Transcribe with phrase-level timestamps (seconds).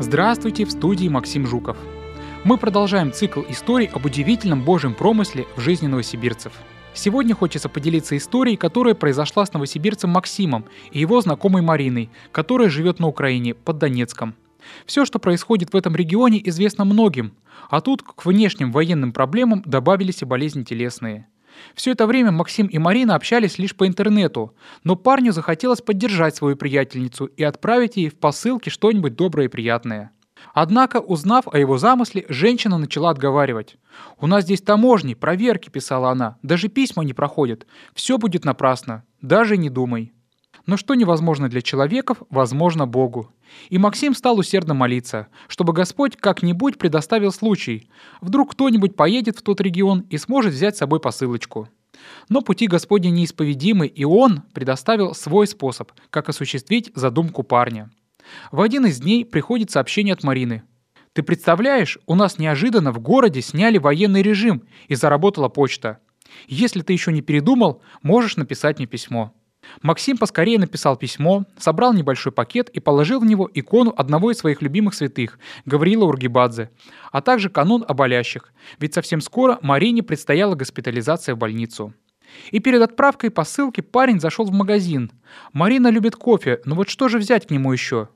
[0.00, 1.76] Здравствуйте, в студии Максим Жуков.
[2.42, 6.52] Мы продолжаем цикл историй об удивительном Божьем промысле в жизни новосибирцев.
[6.94, 12.98] Сегодня хочется поделиться историей, которая произошла с новосибирцем Максимом и его знакомой Мариной, которая живет
[12.98, 14.34] на Украине, под Донецком.
[14.84, 17.32] Все, что происходит в этом регионе, известно многим,
[17.70, 21.28] а тут к внешним военным проблемам добавились и болезни телесные–
[21.74, 24.54] все это время Максим и Марина общались лишь по интернету,
[24.84, 30.12] но парню захотелось поддержать свою приятельницу и отправить ей в посылке что-нибудь доброе и приятное.
[30.54, 33.76] Однако, узнав о его замысле, женщина начала отговаривать.
[34.18, 37.66] «У нас здесь таможни, проверки»,— писала она,— «даже письма не проходят.
[37.94, 39.04] Все будет напрасно.
[39.20, 40.13] Даже не думай».
[40.66, 43.30] Но что невозможно для человеков, возможно Богу.
[43.68, 47.90] И Максим стал усердно молиться, чтобы Господь как-нибудь предоставил случай.
[48.22, 51.68] Вдруг кто-нибудь поедет в тот регион и сможет взять с собой посылочку.
[52.28, 57.90] Но пути Господни неисповедимы, и он предоставил свой способ, как осуществить задумку парня.
[58.50, 60.62] В один из дней приходит сообщение от Марины.
[61.12, 65.98] «Ты представляешь, у нас неожиданно в городе сняли военный режим, и заработала почта.
[66.48, 69.32] Если ты еще не передумал, можешь написать мне письмо».
[69.82, 74.62] Максим поскорее написал письмо, собрал небольшой пакет и положил в него икону одного из своих
[74.62, 76.70] любимых святых, Гавриила Ургибадзе,
[77.12, 81.94] а также канон о болящих, ведь совсем скоро Марине предстояла госпитализация в больницу.
[82.50, 85.12] И перед отправкой посылки парень зашел в магазин.
[85.52, 88.08] Марина любит кофе, но вот что же взять к нему еще?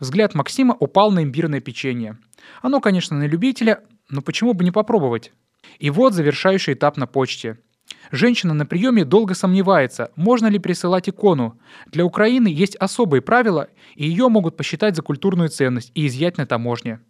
[0.00, 2.18] Взгляд Максима упал на имбирное печенье.
[2.62, 5.32] Оно, конечно, на любителя, но почему бы не попробовать?
[5.78, 7.58] И вот завершающий этап на почте–
[8.10, 11.58] Женщина на приеме долго сомневается, можно ли присылать икону.
[11.86, 16.46] Для Украины есть особые правила, и ее могут посчитать за культурную ценность и изъять на
[16.46, 17.00] таможне.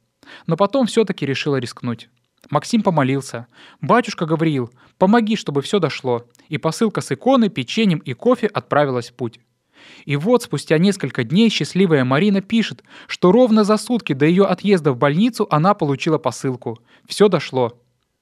[0.46, 2.08] Но потом все-таки решила рискнуть.
[2.50, 3.46] Максим помолился.
[3.80, 6.26] «Батюшка Гавриил, помоги, чтобы все дошло».
[6.48, 9.40] И посылка с иконой, печеньем и кофе отправилась в путь.
[10.04, 14.92] И вот спустя несколько дней счастливая Марина пишет, что ровно за сутки до ее отъезда
[14.92, 16.78] в больницу она получила посылку.
[17.06, 17.78] Все дошло.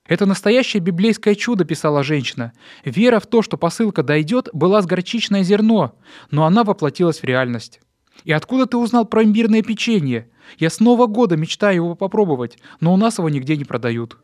[0.07, 2.53] «Это настоящее библейское чудо»,— писала женщина.
[2.85, 5.95] «Вера в то, что посылка дойдет, была с горчичное зерно,
[6.31, 7.81] но она воплотилась в реальность».
[8.25, 10.29] «И откуда ты узнал про имбирное печенье?
[10.59, 14.19] Я с Нового года мечтаю его попробовать, но у нас его нигде не продают».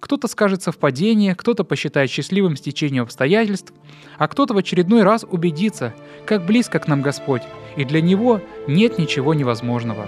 [0.00, 3.72] Кто-то скажет совпадение, кто-то посчитает счастливым стечением обстоятельств,
[4.18, 5.94] а кто-то в очередной раз убедится,
[6.26, 7.42] как близко к нам Господь,
[7.76, 10.06] и для Него нет ничего невозможного.